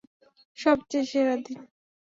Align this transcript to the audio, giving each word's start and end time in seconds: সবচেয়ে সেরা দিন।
সবচেয়ে 0.57 1.05
সেরা 1.11 1.35
দিন। 1.45 1.59